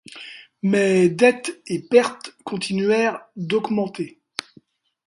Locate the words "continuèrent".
2.43-3.21